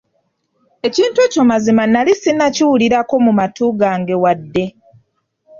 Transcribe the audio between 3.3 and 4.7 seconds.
matu gange wadde.